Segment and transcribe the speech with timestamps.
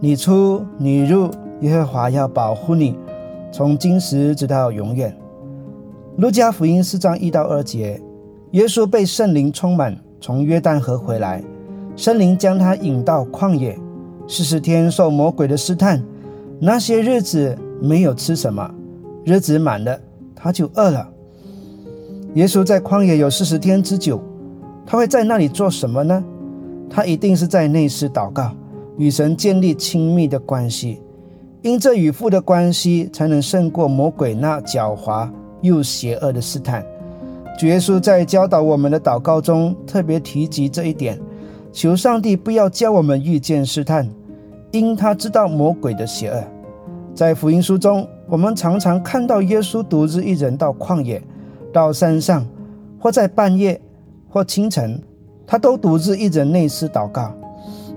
[0.00, 1.28] 你出你入，
[1.60, 2.96] 耶和华要保护你，
[3.50, 5.12] 从今时直到永远。
[6.18, 8.00] 路加福音四章一到二节，
[8.52, 11.42] 耶稣被圣灵充满，从约旦河回来，
[11.96, 13.76] 圣灵将他引到旷野，
[14.28, 16.00] 四十天受魔鬼的试探。
[16.60, 18.70] 那些日子没有吃什么，
[19.24, 19.98] 日子满了，
[20.32, 21.08] 他就饿了。
[22.34, 24.20] 耶稣在旷野有四十天之久，
[24.86, 26.24] 他会在那里做什么呢？
[26.88, 28.52] 他一定是在内室祷告。
[28.98, 31.00] 与神建立亲密的关系，
[31.62, 35.30] 因这与父的关系，才能胜过魔鬼那狡猾
[35.62, 36.84] 又邪恶的试探。
[37.58, 41.18] 主耶稣在教导我们的祷告中特别提及这一点，
[41.72, 44.08] 求上帝不要教我们遇见试探，
[44.72, 46.42] 因他知道魔鬼的邪恶。
[47.14, 51.22] 在福音书中，我们常常看到耶稣独自一人到旷野、
[51.72, 52.46] 到山上，
[52.98, 53.80] 或在半夜
[54.28, 55.00] 或清晨，
[55.46, 57.32] 他都独自一人内思祷告。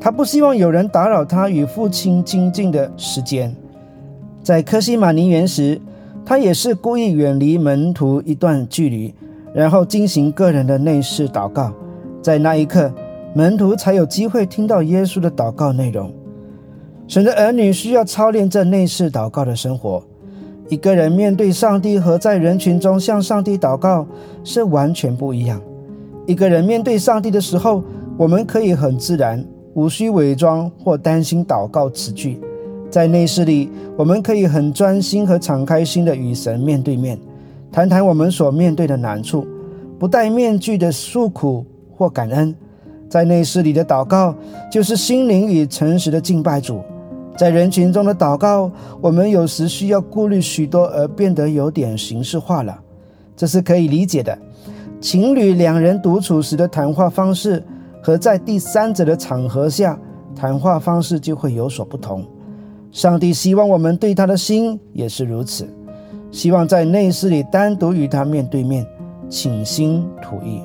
[0.00, 3.54] 他不希望有人打扰他与父亲亲近的时间。
[4.42, 5.78] 在科西玛尼园时，
[6.24, 9.14] 他也是故意远离门徒一段距离，
[9.52, 11.70] 然后进行个人的内室祷告。
[12.22, 12.90] 在那一刻，
[13.34, 16.10] 门徒才有机会听到耶稣的祷告内容。
[17.06, 20.02] 神的儿女需要操练这内室祷告的生活。
[20.68, 24.06] 一个人面对上帝和在人群中向上帝祷告
[24.44, 25.60] 是完全不一样。
[26.26, 27.82] 一个人面对上帝的时候，
[28.16, 29.44] 我们可以很自然。
[29.80, 32.38] 无需伪装或担心祷告词句，
[32.90, 37.18] 在内室里，我们可以很专心和敞开心的与神面对面，
[37.72, 39.46] 谈谈我们所面对的难处，
[39.98, 41.64] 不戴面具的诉苦
[41.96, 42.54] 或感恩。
[43.08, 44.34] 在内室里的祷告，
[44.70, 46.82] 就是心灵与诚实的敬拜主。
[47.34, 48.70] 在人群中的祷告，
[49.00, 52.78] 我们有时需要顾虑许多，而变得有点形式化了，
[53.34, 54.36] 这是可以理解的。
[55.00, 57.64] 情侣两人独处时的谈话方式。
[58.02, 59.98] 和在第三者的场合下
[60.34, 62.24] 谈话方式就会有所不同。
[62.90, 65.68] 上帝希望我们对他的心也是如此，
[66.30, 68.86] 希望在内室里单独与他面对面，
[69.28, 70.60] 倾心吐意。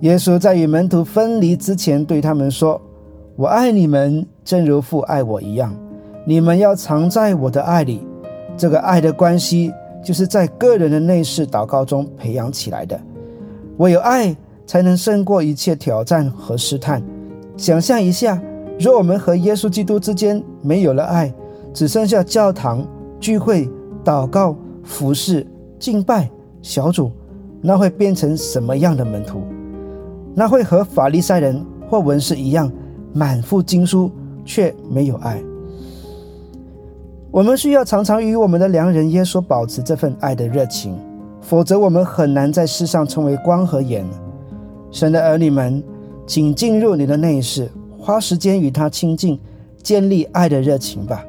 [0.00, 2.80] 耶稣在与门徒分离之前对他们说
[3.36, 5.74] ：“我爱你们，正如父爱我一样。
[6.26, 8.06] 你们要藏在我的爱里。”
[8.56, 9.72] 这个爱的关系
[10.02, 13.00] 就是在个人的内室祷告中培养起来的。
[13.78, 14.36] 唯有爱。
[14.70, 17.02] 才能胜过一切挑战和试探。
[17.56, 18.40] 想象一下，
[18.78, 21.34] 若我们和耶稣基督之间没有了爱，
[21.74, 22.86] 只剩下教堂
[23.18, 23.68] 聚会、
[24.04, 25.44] 祷告、服侍、
[25.80, 26.30] 敬拜、
[26.62, 27.10] 小组，
[27.60, 29.42] 那会变成什么样的门徒？
[30.36, 32.70] 那会和法利赛人或文士一样，
[33.12, 34.08] 满腹经书
[34.44, 35.42] 却没有爱。
[37.32, 40.96] 我们需要常常与我们的良人耶稣保持这份爱的热情，
[41.40, 44.06] 否则我们很难在世上成为光和盐。
[44.90, 45.82] 神的儿女们，
[46.26, 49.38] 请进入你的内室，花时间与他亲近，
[49.82, 51.24] 建立爱的热情吧。